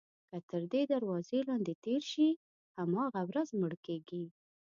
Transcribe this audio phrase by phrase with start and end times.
[0.29, 2.29] که تر دې دروازې لاندې تېر شي
[2.79, 4.23] هماغه ورځ مړ کېږي.